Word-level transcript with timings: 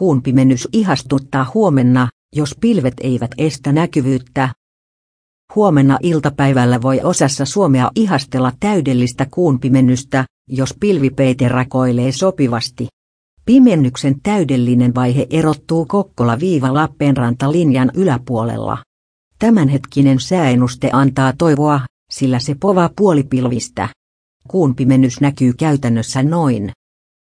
kuunpimennys 0.00 0.68
ihastuttaa 0.72 1.50
huomenna, 1.54 2.08
jos 2.36 2.56
pilvet 2.60 2.94
eivät 3.00 3.30
estä 3.38 3.72
näkyvyyttä. 3.72 4.48
Huomenna 5.54 5.98
iltapäivällä 6.02 6.82
voi 6.82 7.00
osassa 7.04 7.44
Suomea 7.44 7.90
ihastella 7.94 8.52
täydellistä 8.60 9.26
kuunpimennystä, 9.30 10.24
jos 10.48 10.74
pilvipeite 10.80 11.48
rakoilee 11.48 12.12
sopivasti. 12.12 12.88
Pimennyksen 13.46 14.14
täydellinen 14.22 14.94
vaihe 14.94 15.26
erottuu 15.30 15.86
Kokkola-Lappeenranta-linjan 15.86 17.90
yläpuolella. 17.94 18.78
Tämänhetkinen 19.38 20.20
sääennuste 20.20 20.90
antaa 20.92 21.32
toivoa, 21.38 21.80
sillä 22.10 22.38
se 22.38 22.54
povaa 22.60 22.90
puolipilvistä. 22.96 23.88
Kuun 24.48 24.74
pimennys 24.74 25.20
näkyy 25.20 25.52
käytännössä 25.52 26.22
noin. 26.22 26.72